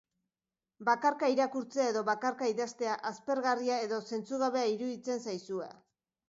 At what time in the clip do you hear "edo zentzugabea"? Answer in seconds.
3.89-4.65